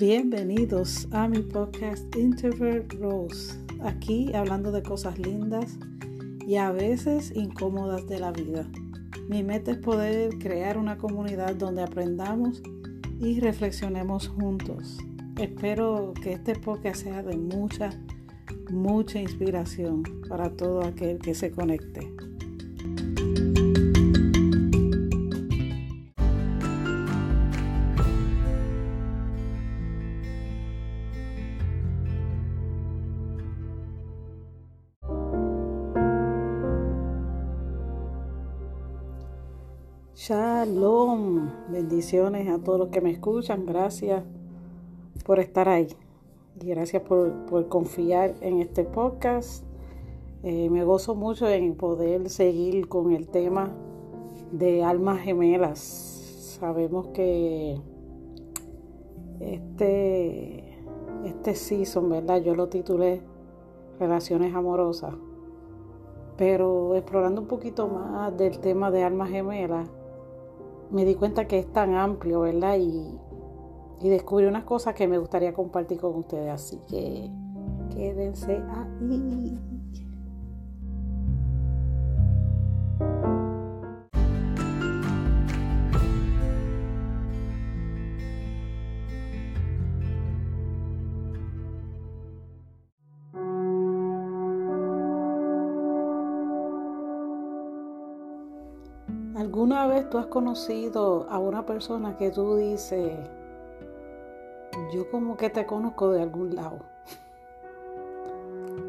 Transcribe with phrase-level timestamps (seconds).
[0.00, 3.54] Bienvenidos a mi podcast Introvert Rose.
[3.84, 5.76] Aquí hablando de cosas lindas
[6.46, 8.66] y a veces incómodas de la vida.
[9.28, 12.62] Mi meta es poder crear una comunidad donde aprendamos
[13.20, 14.96] y reflexionemos juntos.
[15.38, 17.90] Espero que este podcast sea de mucha,
[18.70, 22.10] mucha inspiración para todo aquel que se conecte.
[40.22, 44.22] Shalom, bendiciones a todos los que me escuchan, gracias
[45.24, 45.88] por estar ahí
[46.60, 49.64] y gracias por, confiar en este podcast.
[50.42, 53.70] Eh, me gozo mucho en poder seguir con el tema
[54.52, 55.78] de almas gemelas.
[56.60, 57.80] Sabemos que
[59.40, 60.84] este,
[61.24, 62.42] este season, ¿verdad?
[62.42, 63.22] Yo lo titulé
[63.98, 65.14] Relaciones Amorosas.
[66.36, 69.88] Pero explorando un poquito más del tema de almas gemelas,
[70.90, 72.76] me di cuenta que es tan amplio, ¿verdad?
[72.78, 73.18] Y,
[74.00, 76.50] y descubrí unas cosas que me gustaría compartir con ustedes.
[76.50, 77.30] Así que
[77.94, 78.62] quédense
[79.00, 79.58] ahí.
[99.50, 103.18] ¿Alguna vez tú has conocido a una persona que tú dices,
[104.94, 106.78] yo como que te conozco de algún lado?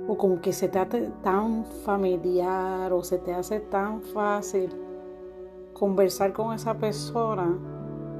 [0.07, 4.71] O como que se te hace tan familiar o se te hace tan fácil
[5.73, 7.57] conversar con esa persona.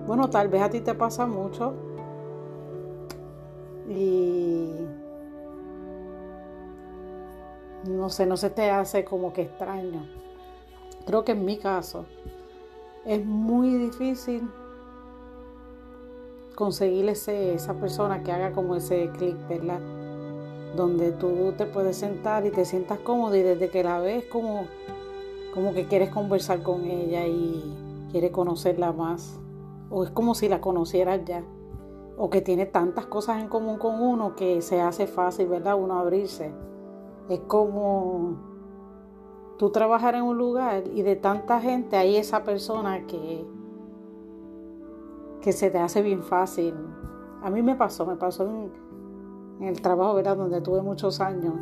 [0.08, 1.76] Bueno, tal vez a ti te pasa mucho.
[3.88, 4.78] Y
[7.88, 10.08] no sé, no se te hace como que extraño.
[11.05, 12.05] Creo que en mi caso
[13.06, 14.48] es muy difícil
[16.56, 19.80] conseguir ese, esa persona que haga como ese clic, ¿verdad?
[20.76, 24.66] Donde tú te puedes sentar y te sientas cómodo y desde que la ves como,
[25.54, 29.39] como que quieres conversar con ella y quieres conocerla más.
[29.89, 31.44] O es como si la conocieras ya.
[32.18, 35.76] O que tiene tantas cosas en común con uno que se hace fácil, ¿verdad?
[35.76, 36.54] Uno abrirse.
[37.28, 38.51] Es como
[39.61, 43.45] tú trabajar en un lugar y de tanta gente hay esa persona que,
[45.39, 46.73] que se te hace bien fácil.
[47.44, 50.36] A mí me pasó, me pasó en, el trabajo, ¿verdad?
[50.36, 51.54] Donde tuve muchos años.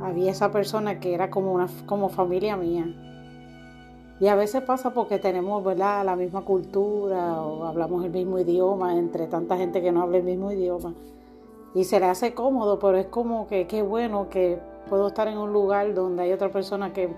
[0.00, 2.86] Había esa persona que era como una como familia mía.
[4.18, 6.06] Y a veces pasa porque tenemos, ¿verdad?
[6.06, 10.24] La misma cultura o hablamos el mismo idioma entre tanta gente que no habla el
[10.24, 10.94] mismo idioma.
[11.74, 15.38] Y se le hace cómodo, pero es como que qué bueno que puedo estar en
[15.38, 17.14] un lugar donde hay otra persona que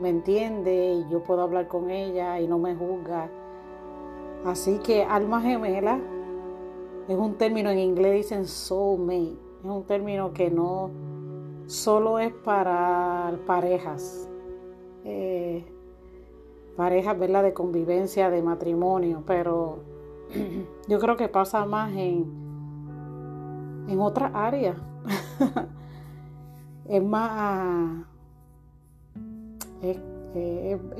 [0.00, 3.30] me entiende y yo puedo hablar con ella y no me juzga.
[4.44, 5.98] Así que alma gemela
[7.08, 10.90] es un término en inglés dicen soulmate, es un término que no
[11.66, 14.28] solo es para parejas,
[15.04, 15.64] eh,
[16.76, 17.42] parejas ¿verdad?
[17.42, 19.78] de convivencia, de matrimonio, pero
[20.88, 22.26] yo creo que pasa más en,
[23.88, 24.76] en otras áreas.
[26.88, 28.06] es más,
[29.82, 29.98] es,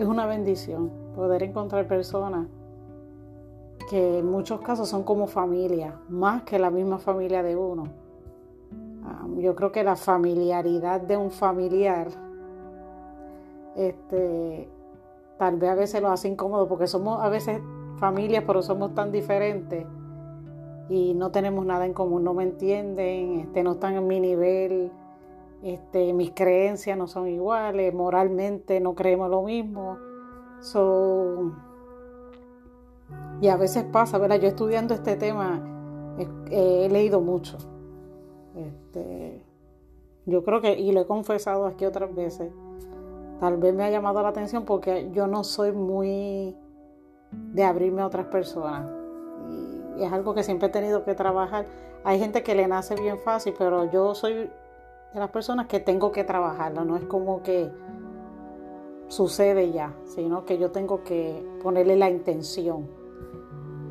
[0.07, 2.47] una bendición poder encontrar personas
[3.91, 7.85] que en muchos casos son como familia, más que la misma familia de uno.
[9.39, 12.09] yo creo que la familiaridad de un familiar,
[13.77, 14.69] este,
[15.39, 17.61] tal vez a veces lo hace incómodo porque somos a veces
[17.99, 19.87] familias, pero somos tan diferentes
[20.89, 24.91] y no tenemos nada en común, no me entienden, este, no están en mi nivel
[25.65, 29.97] este, mis creencias no son iguales, moralmente no creemos lo mismo.
[33.41, 34.39] y a veces pasa, ¿verdad?
[34.41, 35.63] Yo estudiando este tema
[36.51, 37.57] he, leído mucho.
[38.55, 39.43] Este,
[40.27, 42.53] yo creo que, y lo he confesado aquí otras veces,
[43.41, 46.55] tal vez me ha llamado la atención porque yo no soy muy
[47.33, 48.91] de abrirme a otras personas.
[49.97, 51.65] y es algo que siempre he tenido que trabajar.
[52.05, 54.51] Hay gente que le nace bien fácil, pero yo soy
[55.15, 57.71] de las personas que tengo que trabajarla, no es como que
[59.07, 62.89] sucede ya, sino que yo tengo que ponerle la intención.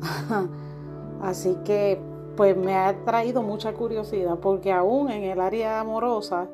[1.22, 1.98] Así que
[2.36, 6.46] pues me ha traído mucha curiosidad porque aún en el área amorosa,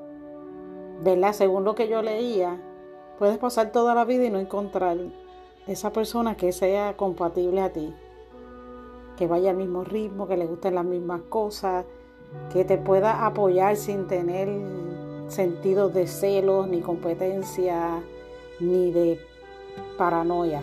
[1.02, 1.32] ¿verdad?
[1.32, 2.60] Según lo que yo leía,
[3.18, 4.98] puedes pasar toda la vida y no encontrar
[5.66, 7.92] esa persona que sea compatible a ti,
[9.16, 11.86] que vaya al mismo ritmo, que le gusten las mismas cosas,
[12.52, 14.48] que te pueda apoyar sin tener
[15.28, 18.02] sentido de celos, ni competencia,
[18.58, 19.18] ni de
[19.96, 20.62] paranoia.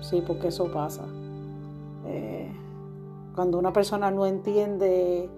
[0.00, 1.04] Sí, porque eso pasa.
[2.06, 2.52] Eh,
[3.34, 5.30] cuando una persona no entiende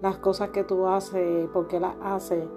[0.00, 2.48] las cosas que tú haces, porque las hace,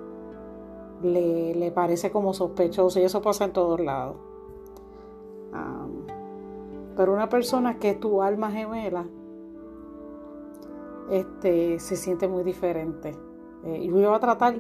[1.02, 4.18] le, le, parece como sospechoso y eso pasa en todos lados.
[6.98, 9.06] pero una persona que es tu alma gemela,
[11.10, 13.16] este, se siente muy diferente.
[13.66, 14.56] Eh, y voy a tratar,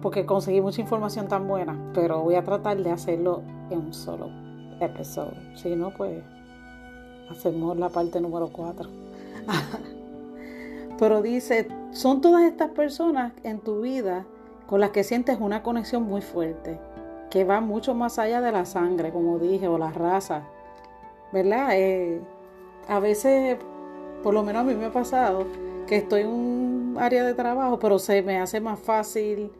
[0.00, 4.28] porque conseguí mucha información tan buena, pero voy a tratar de hacerlo en un solo
[4.80, 5.36] episodio.
[5.56, 6.22] Si no, pues
[7.30, 8.88] hacemos la parte número 4.
[10.98, 14.24] pero dice, son todas estas personas en tu vida
[14.66, 16.78] con las que sientes una conexión muy fuerte,
[17.30, 20.44] que va mucho más allá de la sangre, como dije, o la raza.
[21.32, 21.70] ¿Verdad?
[21.72, 22.20] Eh,
[22.88, 23.58] a veces,
[24.22, 25.46] por lo menos a mí me ha pasado,
[25.86, 29.50] que estoy en un área de trabajo, pero se me hace más fácil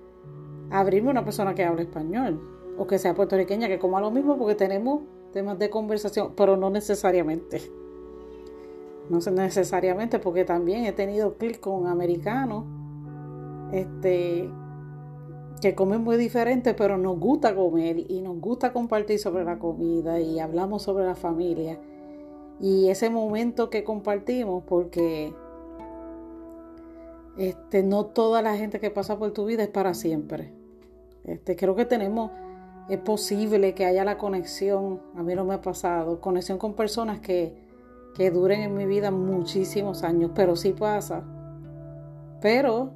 [0.70, 2.40] abrirme a una persona que hable español
[2.78, 5.02] o que sea puertorriqueña, que coma lo mismo porque tenemos
[5.32, 7.60] temas de conversación, pero no necesariamente.
[9.10, 12.64] No necesariamente porque también he tenido clic con americanos
[13.72, 14.48] este,
[15.60, 20.20] que comen muy diferente, pero nos gusta comer y nos gusta compartir sobre la comida
[20.20, 21.78] y hablamos sobre la familia.
[22.60, 25.34] Y ese momento que compartimos, porque
[27.36, 30.52] este, no toda la gente que pasa por tu vida es para siempre.
[31.24, 32.30] Este, creo que tenemos,
[32.88, 37.20] es posible que haya la conexión, a mí no me ha pasado, conexión con personas
[37.20, 37.54] que,
[38.14, 41.22] que duren en mi vida muchísimos años, pero sí pasa.
[42.40, 42.92] Pero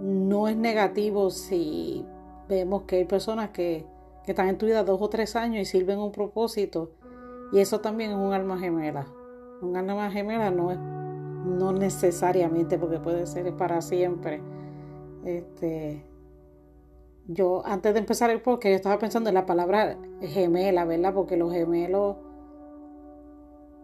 [0.00, 2.04] no es negativo si
[2.48, 3.86] vemos que hay personas que,
[4.24, 6.92] que están en tu vida dos o tres años y sirven un propósito.
[7.52, 9.06] Y eso también es un alma gemela.
[9.60, 10.78] Un alma gemela no es
[11.44, 14.42] no necesariamente porque puede ser para siempre.
[15.24, 16.04] Este,
[17.28, 21.14] yo antes de empezar el podcast yo estaba pensando en la palabra gemela, ¿verdad?
[21.14, 22.16] Porque los gemelos,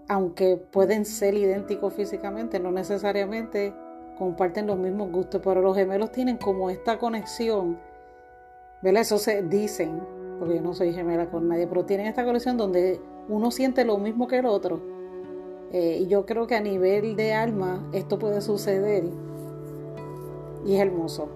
[0.09, 3.75] aunque pueden ser idénticos físicamente, no necesariamente
[4.19, 7.79] comparten los mismos gustos, pero los gemelos tienen como esta conexión,
[8.83, 9.03] ¿verdad?
[9.03, 10.01] Eso se dicen,
[10.39, 13.99] porque yo no soy gemela con nadie, pero tienen esta conexión donde uno siente lo
[13.99, 14.98] mismo que el otro
[15.73, 19.05] eh, y yo creo que a nivel de alma esto puede suceder
[20.65, 21.29] y es hermoso.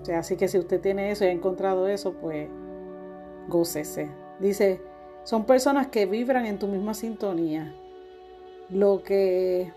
[0.00, 2.48] O sea, así que si usted tiene eso y ha encontrado eso, pues
[3.48, 4.10] gócese.
[4.40, 4.80] Dice,
[5.24, 7.74] son personas que vibran en tu misma sintonía.
[8.68, 9.72] Lo que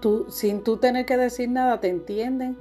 [0.00, 2.56] tú, sin tú tener que decir nada, te entienden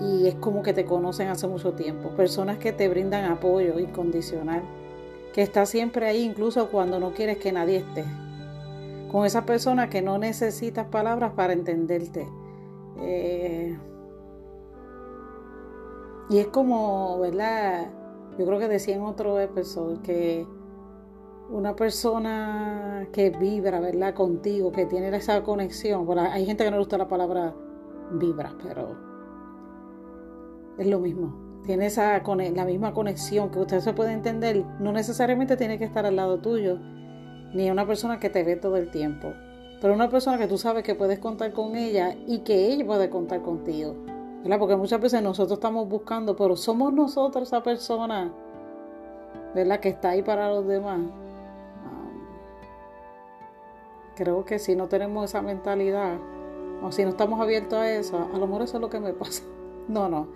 [0.00, 2.08] y es como que te conocen hace mucho tiempo.
[2.10, 4.62] Personas que te brindan apoyo incondicional,
[5.32, 8.04] que está siempre ahí incluso cuando no quieres que nadie esté
[9.10, 12.28] con esa persona que no necesitas palabras para entenderte.
[12.98, 13.76] Eh,
[16.28, 17.90] y es como, ¿verdad?
[18.38, 20.46] Yo creo que decía en otro episodio que
[21.50, 24.14] una persona que vibra, ¿verdad?
[24.14, 26.06] Contigo, que tiene esa conexión.
[26.06, 27.54] Bueno, hay gente que no le gusta la palabra
[28.12, 28.96] vibra, pero
[30.78, 31.60] es lo mismo.
[31.64, 34.64] Tiene esa, la misma conexión que usted se puede entender.
[34.78, 36.78] No necesariamente tiene que estar al lado tuyo
[37.52, 39.32] ni una persona que te ve todo el tiempo,
[39.80, 43.10] pero una persona que tú sabes que puedes contar con ella y que ella puede
[43.10, 43.94] contar contigo.
[44.42, 44.58] ¿verdad?
[44.58, 48.32] Porque muchas veces nosotros estamos buscando, pero somos nosotros esa persona,
[49.54, 49.80] ¿verdad?
[49.80, 50.98] Que está ahí para los demás.
[50.98, 51.10] Um,
[54.16, 56.18] creo que si no tenemos esa mentalidad,
[56.82, 59.12] o si no estamos abiertos a eso, a lo mejor eso es lo que me
[59.12, 59.42] pasa.
[59.88, 60.28] No, no.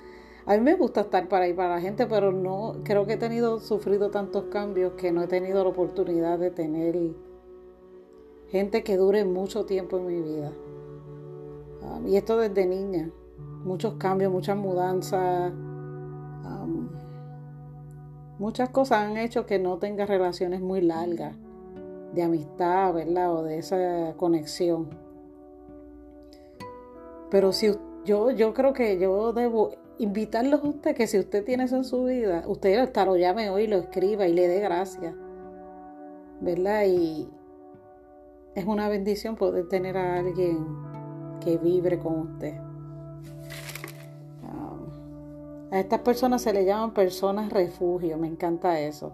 [0.46, 3.16] A mí me gusta estar para ahí para la gente, pero no creo que he
[3.16, 6.96] tenido sufrido tantos cambios que no he tenido la oportunidad de tener
[8.48, 10.52] gente que dure mucho tiempo en mi vida.
[11.82, 13.10] Um, y esto desde niña,
[13.64, 15.52] muchos cambios, muchas mudanzas,
[18.38, 21.34] muchas cosas han hecho que no tenga relaciones muy largas
[22.12, 23.32] de amistad, ¿verdad?
[23.34, 24.90] O de esa conexión.
[27.30, 27.74] Pero si
[28.04, 31.84] yo, yo creo que yo debo invitarlos a usted que si usted tiene eso en
[31.84, 35.14] su vida, usted hasta lo llame hoy, lo escriba y le dé gracias.
[36.40, 36.84] ¿Verdad?
[36.86, 37.28] Y
[38.54, 40.66] es una bendición poder tener a alguien
[41.40, 42.58] que vibre con usted.
[44.42, 49.12] Um, a estas personas se le llaman personas refugio, me encanta eso.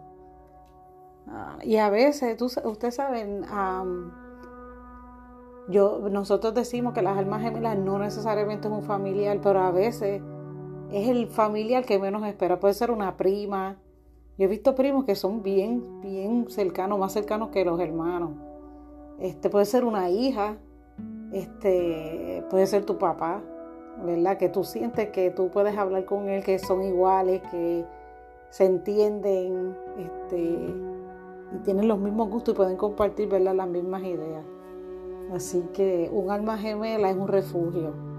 [1.26, 3.44] Uh, y a veces, tú, ustedes saben,
[5.68, 10.22] yo, nosotros decimos que las almas gemelas no necesariamente es un familiar, pero a veces
[10.92, 12.58] es el familiar que menos espera.
[12.58, 13.76] Puede ser una prima.
[14.38, 18.30] Yo he visto primos que son bien, bien cercanos, más cercanos que los hermanos.
[19.18, 20.56] Este puede ser una hija,
[21.32, 23.42] este puede ser tu papá,
[24.04, 24.38] ¿verdad?
[24.38, 27.84] Que tú sientes que tú puedes hablar con él, que son iguales, que
[28.48, 30.40] se entienden, este,
[31.54, 33.54] y tienen los mismos gustos y pueden compartir, ¿verdad?
[33.54, 34.44] Las mismas ideas.
[35.32, 38.09] Así que un alma gemela es un refugio.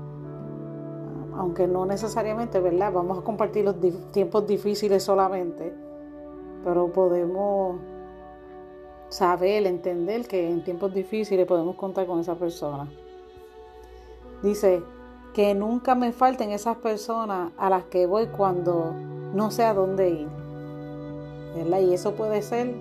[1.41, 2.93] Aunque no necesariamente, ¿verdad?
[2.93, 3.75] Vamos a compartir los
[4.11, 5.73] tiempos difíciles solamente,
[6.63, 7.79] pero podemos
[9.09, 12.87] saber, entender que en tiempos difíciles podemos contar con esa persona.
[14.43, 14.83] Dice,
[15.33, 18.93] que nunca me falten esas personas a las que voy cuando
[19.33, 20.27] no sé a dónde ir.
[21.55, 21.79] ¿verdad?
[21.79, 22.71] Y eso puede ser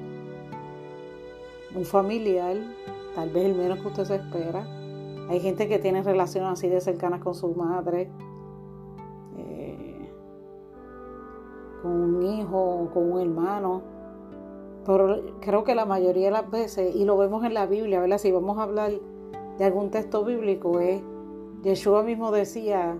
[1.75, 2.57] un familiar,
[3.15, 4.67] tal vez el menos que usted se espera.
[5.31, 8.11] Hay gente que tiene relaciones así de cercanas con su madre,
[11.83, 13.83] con un hijo, con un hermano.
[14.85, 18.19] Pero creo que la mayoría de las veces, y lo vemos en la Biblia, ¿verdad?
[18.19, 18.93] Si vamos a hablar
[19.59, 21.03] de algún texto bíblico, es
[21.63, 22.97] Yeshua mismo decía,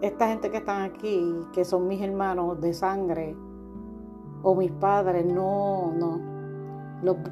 [0.00, 3.36] esta gente que están aquí, que son mis hermanos de sangre,
[4.42, 6.20] o mis padres, no, no.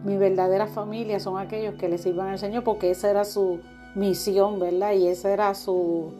[0.05, 3.61] mi verdadera familia son aquellos que le sirvan al Señor porque esa era su
[3.95, 4.93] misión, ¿verdad?
[4.93, 6.13] Y ese era su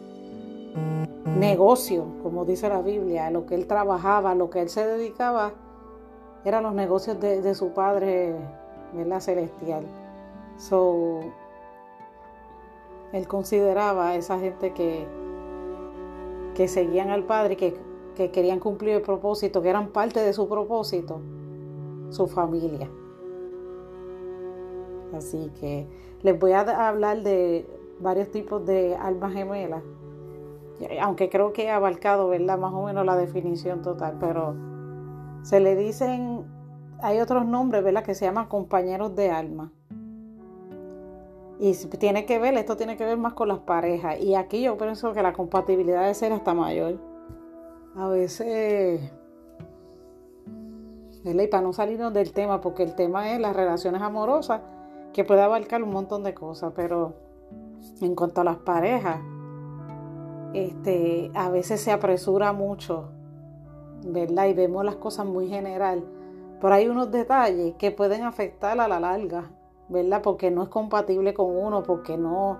[1.37, 5.53] negocio, como dice la Biblia, lo que él trabajaba, lo que él se dedicaba,
[6.45, 8.35] eran los negocios de, su Padre,
[8.93, 9.19] ¿verdad?
[9.19, 9.85] Celestial.
[10.57, 11.21] So,
[13.11, 15.05] él consideraba a esa gente que,
[16.55, 17.75] que seguían al Padre, que,
[18.15, 21.21] que querían cumplir el propósito, que eran parte de su propósito,
[22.09, 22.89] su familia.
[25.13, 25.87] Así que
[26.21, 27.65] les voy a hablar de
[27.99, 29.83] varios tipos de almas gemelas,
[31.01, 32.57] aunque creo que he abarcado, ¿verdad?
[32.57, 34.55] Más o menos la definición total, pero
[35.43, 36.45] se le dicen,
[37.01, 38.03] hay otros nombres, ¿verdad?
[38.03, 39.71] Que se llaman compañeros de alma.
[41.59, 44.19] Y tiene que ver, esto tiene que ver más con las parejas.
[44.21, 46.97] Y aquí yo pienso que la compatibilidad debe ser hasta mayor.
[47.95, 49.11] A veces,
[51.25, 54.61] Y para no salirnos del tema, porque el tema es las relaciones amorosas,
[55.11, 57.15] que puede abarcar un montón de cosas, pero
[57.99, 59.19] en cuanto a las parejas,
[60.53, 63.09] este, a veces se apresura mucho,
[64.05, 64.47] ¿verdad?
[64.47, 66.03] Y vemos las cosas muy general.
[66.61, 69.51] Pero hay unos detalles que pueden afectar a la larga
[69.89, 70.21] ¿verdad?
[70.21, 72.59] Porque no es compatible con uno, porque no,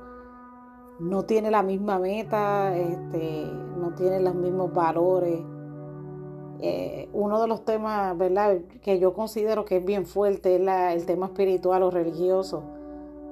[1.00, 3.46] no tiene la misma meta, este,
[3.78, 5.40] no tiene los mismos valores.
[6.62, 10.62] Eh, uno de los temas, ¿verdad?, que yo considero que es bien fuerte es
[10.94, 12.64] el tema espiritual o religioso,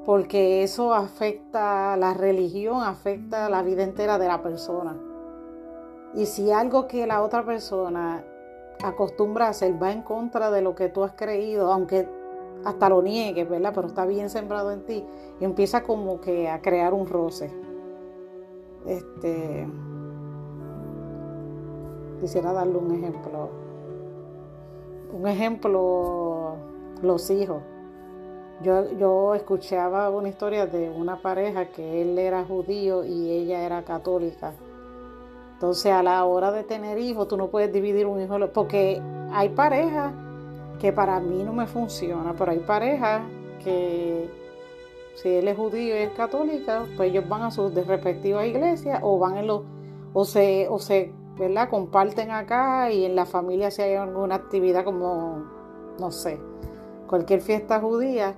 [0.08, 4.96] porque eso afecta, la religión afecta la vida entera de la persona.
[6.14, 8.24] Y si algo que la otra persona
[8.82, 12.08] acostumbra a hacer va en contra de lo que tú has creído, aunque
[12.64, 13.74] hasta lo niegues, ¿verdad?
[13.76, 15.06] Pero está bien sembrado en ti
[15.42, 17.52] y empieza como que a crear un roce.
[18.86, 19.68] Este,
[22.22, 23.50] quisiera darle un ejemplo.
[25.12, 26.56] Un ejemplo,
[27.02, 27.62] los hijos.
[28.62, 33.84] Yo, yo escuchaba una historia de una pareja que él era judío y ella era
[33.84, 34.54] católica.
[35.54, 39.50] Entonces a la hora de tener hijos, tú no puedes dividir un hijo, porque hay
[39.50, 40.14] parejas
[40.80, 43.22] que para mí no me funciona, pero hay parejas
[43.64, 44.30] que
[45.16, 49.18] si él es judío y es católica, pues ellos van a sus respectivas iglesias o
[49.18, 49.64] van en los,
[50.14, 51.70] o se, o se, ¿verdad?
[51.70, 55.44] Comparten acá y en la familia si hay alguna actividad como,
[56.00, 56.40] no sé,
[57.08, 58.36] cualquier fiesta judía,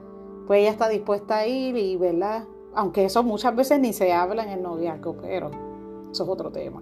[0.50, 2.46] pues ella está dispuesta a ir y, ¿verdad?
[2.74, 5.52] Aunque eso muchas veces ni se habla en el noviazgo, pero
[6.12, 6.82] eso es otro tema.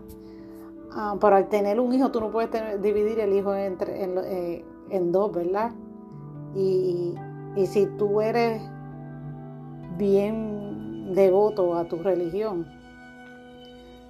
[0.93, 4.65] Ah, pero al tener un hijo, tú no puedes dividir el hijo entre, en, eh,
[4.89, 5.73] en dos, ¿verdad?
[6.55, 7.13] Y,
[7.65, 8.61] si tú eres
[9.97, 12.65] bien devoto a tu religión,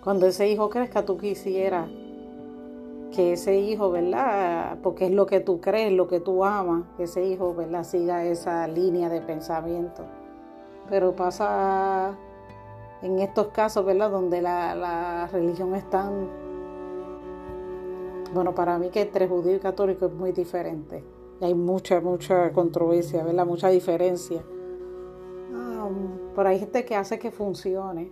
[0.04, 1.90] cuando ese hijo crezca, tú quisieras
[3.14, 4.78] que ese hijo, ¿verdad?
[4.84, 7.84] Porque es lo que tú crees, lo que tú amas, que ese hijo, ¿verdad?
[7.84, 10.04] Siga esa línea de pensamiento.
[10.90, 12.18] Pero pasa
[13.02, 14.12] en estos casos, ¿verdad?
[14.12, 16.48] Donde la, la religión es tan
[18.34, 21.04] bueno, para mí que entre judío y católico es muy diferente.
[21.42, 23.46] hay mucha, mucha controversia, ¿verdad?
[23.46, 24.44] Mucha diferencia.
[25.52, 28.12] Um, pero hay gente que hace que funcione.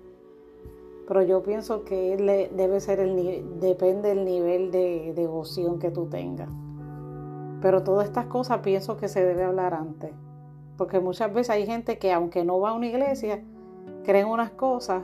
[1.07, 6.49] Pero yo pienso que debe ser el depende del nivel de devoción que tú tengas.
[7.61, 10.11] Pero todas estas cosas pienso que se debe hablar antes.
[10.77, 13.43] Porque muchas veces hay gente que aunque no va a una iglesia,
[14.03, 15.03] creen unas cosas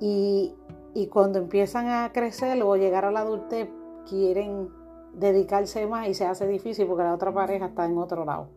[0.00, 0.54] y,
[0.94, 3.68] y cuando empiezan a crecer o llegar a la adultez,
[4.08, 4.68] quieren
[5.14, 8.48] dedicarse más y se hace difícil porque la otra pareja está en otro lado.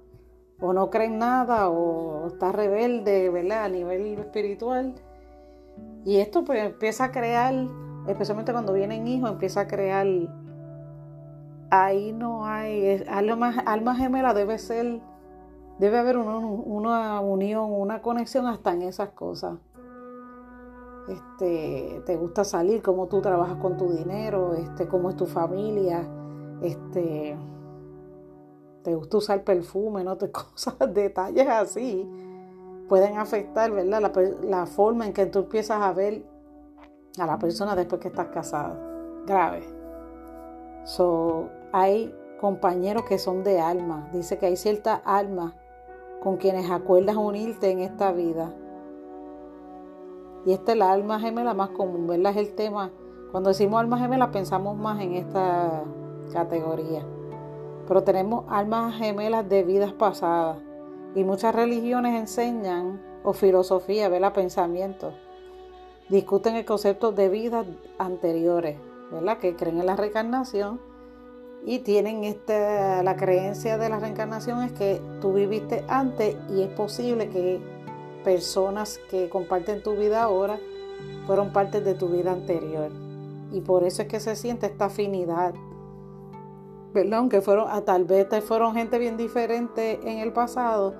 [0.61, 3.65] o no cree en nada o está rebelde, ¿verdad?
[3.65, 4.95] A nivel espiritual.
[6.05, 7.67] Y esto pues empieza a crear,
[8.07, 10.05] especialmente cuando vienen hijos, empieza a crear,
[11.71, 15.01] ahí no hay, alma, alma gemela debe ser,
[15.79, 19.57] debe haber una unión, una conexión hasta en esas cosas.
[21.09, 26.07] Este, te gusta salir, cómo tú trabajas con tu dinero, este, cómo es tu familia,
[26.61, 27.35] este,
[28.83, 32.07] te gusta usar perfume, no te cosas, detalles así
[32.87, 34.01] pueden afectar, ¿verdad?
[34.01, 34.11] La,
[34.43, 36.23] la, forma en que tú empiezas a ver
[37.17, 38.75] a la persona después que estás casado.
[39.25, 39.63] Grave.
[40.83, 44.09] So, hay compañeros que son de alma.
[44.13, 45.53] Dice que hay ciertas almas
[46.21, 48.53] con quienes acuerdas unirte en esta vida.
[50.45, 52.31] Y esta es la alma gemela más común, ¿verdad?
[52.31, 52.91] Es el tema.
[53.31, 55.83] Cuando decimos alma gemela pensamos más en esta
[56.31, 57.03] categoría.
[57.87, 60.57] Pero tenemos almas gemelas de vidas pasadas.
[61.15, 64.33] Y muchas religiones enseñan, o filosofía, ¿verdad?
[64.33, 65.13] Pensamientos.
[66.09, 67.65] Discuten el concepto de vidas
[67.97, 68.77] anteriores,
[69.11, 69.39] ¿verdad?
[69.39, 70.79] Que creen en la reencarnación
[71.65, 76.69] y tienen esta, la creencia de la reencarnación es que tú viviste antes y es
[76.69, 77.59] posible que
[78.23, 80.59] personas que comparten tu vida ahora
[81.25, 82.91] fueron parte de tu vida anterior.
[83.51, 85.55] Y por eso es que se siente esta afinidad
[86.95, 87.19] ¿verdad?
[87.19, 90.95] Aunque fueron, a, tal vez fueron gente bien diferente en el pasado,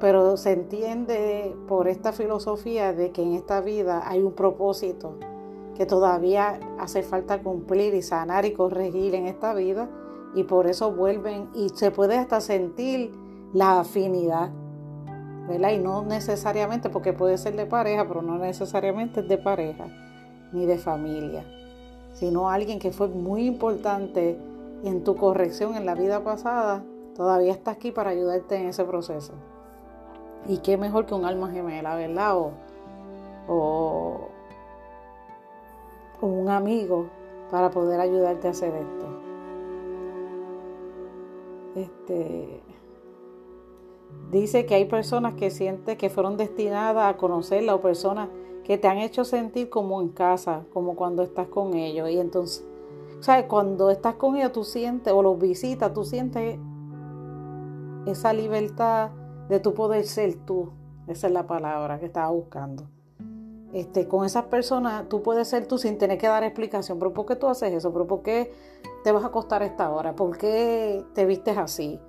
[0.00, 5.18] pero se entiende por esta filosofía de que en esta vida hay un propósito
[5.76, 9.88] que todavía hace falta cumplir y sanar y corregir en esta vida
[10.34, 13.12] y por eso vuelven y se puede hasta sentir
[13.52, 14.50] la afinidad,
[15.48, 15.70] ¿verdad?
[15.70, 19.86] Y no necesariamente, porque puede ser de pareja, pero no necesariamente es de pareja
[20.52, 21.44] ni de familia,
[22.12, 24.38] sino alguien que fue muy importante
[24.84, 29.34] en tu corrección en la vida pasada, todavía está aquí para ayudarte en ese proceso.
[30.46, 32.38] Y qué mejor que un alma gemela, ¿verdad?
[32.38, 32.52] O,
[33.48, 34.28] o,
[36.20, 37.06] un amigo
[37.50, 39.06] para poder ayudarte a hacer esto.
[41.76, 42.62] Este
[44.30, 48.28] dice que hay personas que sienten que fueron destinadas a conocerla o personas
[48.64, 52.10] que te han hecho sentir como en casa, como cuando estás con ellos.
[52.10, 52.64] Y entonces
[53.20, 53.46] ¿Sabes?
[53.46, 56.58] Cuando estás con ellos, tú sientes, o los visitas, tú sientes
[58.06, 59.10] esa libertad
[59.48, 60.70] de tu poder ser tú.
[61.06, 62.88] Esa es la palabra que estaba buscando.
[63.72, 66.98] Este, con esas personas tú puedes ser tú sin tener que dar explicación.
[66.98, 67.92] Pero ¿por qué tú haces eso?
[67.92, 68.52] ¿Pero por qué
[69.04, 70.14] te vas a acostar a esta hora?
[70.14, 72.00] ¿Por qué te vistes así?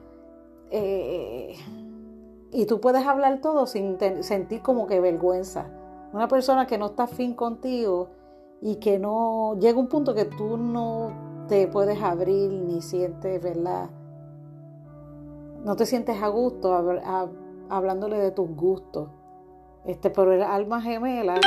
[0.71, 1.55] Eh,
[2.51, 5.69] y tú puedes hablar todo sin sentir como que vergüenza.
[6.13, 8.09] Una persona que no está fin contigo
[8.61, 13.89] y que no llega un punto que tú no te puedes abrir ni sientes, ¿verdad?
[15.63, 16.73] No te sientes a gusto
[17.69, 19.09] hablándole de tus gustos.
[19.85, 21.39] Este, pero el alma gemela,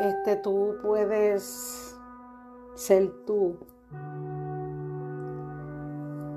[0.00, 1.94] este, tú puedes
[2.74, 3.56] ser tú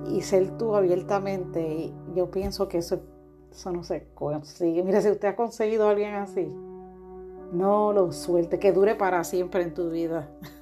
[0.08, 1.94] y ser tú abiertamente.
[2.16, 3.02] yo pienso que eso,
[3.52, 4.84] eso no se consigue.
[4.84, 6.52] Mira, si usted ha conseguido a alguien así,
[7.52, 10.30] no lo suelte, que dure para siempre en tu vida.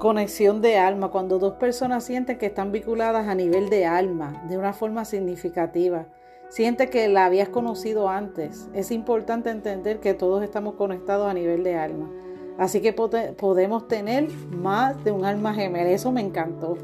[0.00, 4.58] Conexión de alma, cuando dos personas sienten que están vinculadas a nivel de alma, de
[4.58, 6.06] una forma significativa.
[6.48, 8.68] Siente que la habías conocido antes.
[8.74, 12.10] Es importante entender que todos estamos conectados a nivel de alma.
[12.58, 15.90] Así que podemos tener más de un alma gemela.
[15.90, 16.76] Eso me encantó.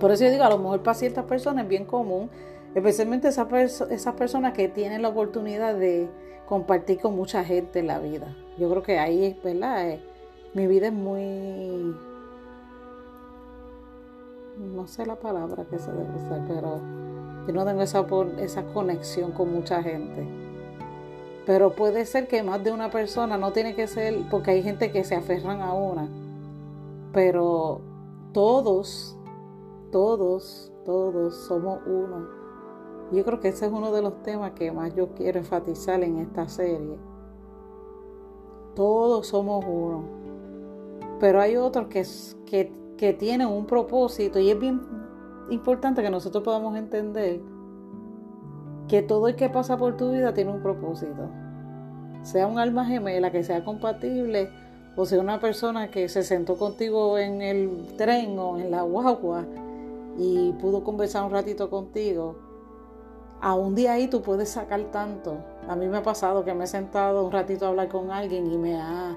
[0.00, 2.30] Por eso yo digo, a lo mejor para ciertas personas es bien común
[2.74, 6.08] Especialmente esas, personas que tienen la oportunidad de
[6.46, 8.36] compartir con mucha gente la vida.
[8.58, 9.90] Yo creo que ahí ¿verdad?
[9.90, 10.00] Eh,
[10.54, 11.96] mi vida es muy...
[14.58, 16.80] No sé la palabra que se debe usar, pero
[17.46, 18.04] yo no tengo esa,
[18.38, 20.26] esa conexión con mucha gente.
[21.46, 24.90] Pero puede ser que más de una persona, no tiene que ser, porque hay gente
[24.90, 26.08] que se aferran a una.
[27.12, 27.80] Pero
[28.32, 29.16] todos,
[29.90, 32.26] todos, todos somos uno.
[33.12, 36.18] Yo creo que ese es uno de los temas que más yo quiero enfatizar en
[36.18, 36.98] esta serie.
[38.74, 40.04] Todos somos uno.
[41.18, 42.04] Pero hay otros que,
[42.44, 44.82] que, que tienen un propósito y es bien
[45.48, 47.40] importante que nosotros podamos entender
[48.86, 51.30] que todo el que pasa por tu vida tiene un propósito.
[52.22, 54.50] Sea un alma gemela que sea compatible
[54.96, 59.46] o sea una persona que se sentó contigo en el tren o en la guagua
[60.18, 62.36] y pudo conversar un ratito contigo
[63.40, 65.38] a un día ahí tú puedes sacar tanto.
[65.68, 68.50] A mí me ha pasado que me he sentado un ratito a hablar con alguien
[68.50, 69.16] y me ha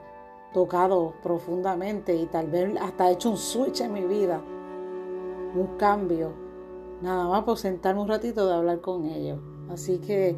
[0.54, 4.42] tocado profundamente y tal vez hasta hecho un switch en mi vida,
[5.56, 6.34] un cambio.
[7.02, 9.40] nada más por sentarme un ratito de hablar con ellos.
[9.70, 10.36] Así que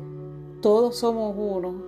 [0.61, 1.83] todos somos uno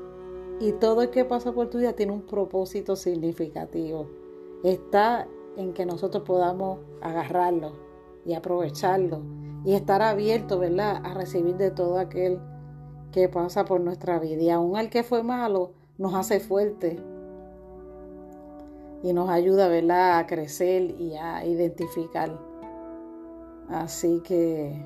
[0.60, 4.08] y todo el que pasa por tu vida tiene un propósito significativo.
[4.64, 7.74] Está en que nosotros podamos agarrarlo
[8.26, 9.22] y aprovecharlo
[9.64, 12.40] y estar abiertos, ¿verdad?, a recibir de todo aquel
[13.12, 14.42] que pasa por nuestra vida.
[14.42, 17.02] Y aún el que fue malo nos hace fuerte
[19.06, 22.36] y nos ayuda, ¿verdad?, a crecer y a identificar.
[23.70, 24.84] Así que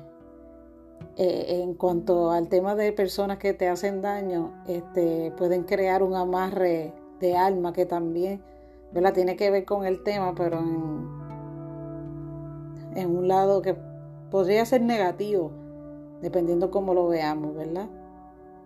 [1.16, 6.14] eh, en cuanto al tema de personas que te hacen daño, este, pueden crear un
[6.14, 8.42] amarre de alma que también
[8.92, 9.14] ¿verdad?
[9.14, 11.08] tiene que ver con el tema, pero en,
[12.96, 13.74] en un lado que
[14.30, 15.50] podría ser negativo,
[16.20, 17.88] dependiendo cómo lo veamos, ¿verdad?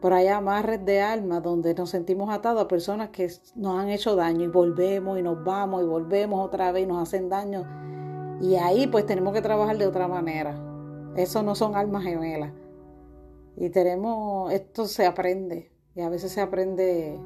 [0.05, 4.14] Pero hay amarres de alma donde nos sentimos atados a personas que nos han hecho
[4.17, 7.64] daño y volvemos y nos vamos y volvemos otra vez y nos hacen daño.
[8.38, 10.55] Y ahí pues tenemos que trabajar de otra manera.
[11.17, 12.53] Eso no son almas gemelas.
[13.57, 15.73] Y tenemos, esto se aprende.
[15.95, 17.19] Y a veces se aprende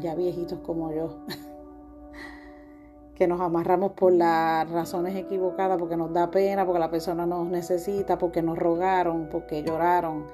[0.00, 1.18] ya viejitos como yo.
[3.16, 7.50] que nos amarramos por las razones equivocadas, porque nos da pena, porque la persona nos
[7.50, 10.24] necesita, porque nos rogaron, porque lloraron.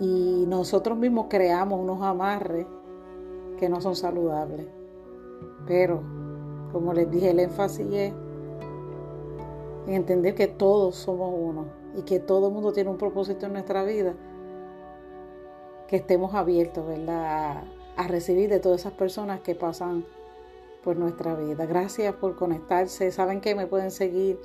[0.00, 2.66] Y nosotros mismos creamos unos amarres
[3.58, 4.66] que no son saludables.
[5.66, 6.02] Pero,
[6.72, 8.12] como les dije, el énfasis es
[9.86, 13.52] en entender que todos somos uno y que todo el mundo tiene un propósito en
[13.52, 14.14] nuestra vida,
[15.88, 17.64] que estemos abiertos, ¿verdad?
[17.96, 20.04] A, recibir de todas esas personas que pasan
[20.82, 21.66] por nuestra vida.
[21.66, 23.12] Gracias por conectarse.
[23.12, 24.40] Saben que me pueden seguir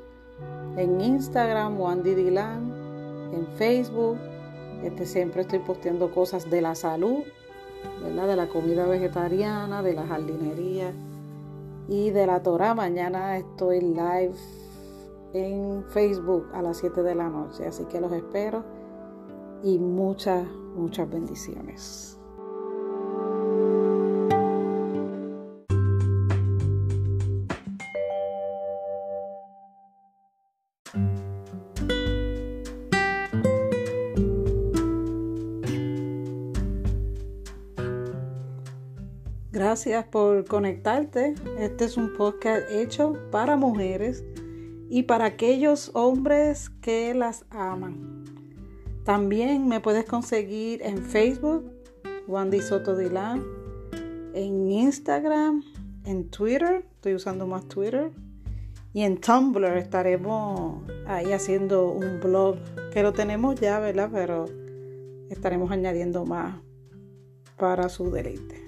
[0.76, 2.72] en Instagram, Wandy Dilan,
[3.34, 4.18] en Facebook.
[4.84, 7.24] Este, siempre estoy posteando cosas de la salud.
[8.04, 10.92] De la comida vegetariana, de la jardinería
[11.88, 12.74] y de la Torah.
[12.74, 14.34] Mañana estoy live
[15.34, 17.66] en Facebook a las 7 de la noche.
[17.66, 18.64] Así que los espero
[19.64, 22.17] y muchas, muchas bendiciones.
[39.78, 41.36] Gracias por conectarte.
[41.60, 44.26] Este es un podcast hecho para mujeres
[44.90, 48.26] y para aquellos hombres que las aman.
[49.04, 51.72] También me puedes conseguir en Facebook,
[52.28, 53.44] Wandy Soto Dilán,
[54.34, 55.64] en Instagram,
[56.06, 58.10] en Twitter, estoy usando más Twitter,
[58.94, 62.58] y en Tumblr estaremos ahí haciendo un blog
[62.92, 64.10] que lo tenemos ya, ¿verdad?
[64.12, 64.46] Pero
[65.30, 66.56] estaremos añadiendo más
[67.58, 68.67] para su deleite.